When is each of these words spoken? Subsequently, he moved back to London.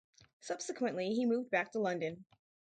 Subsequently, 0.39 1.13
he 1.13 1.27
moved 1.27 1.51
back 1.51 1.71
to 1.73 1.79
London. 1.79 2.25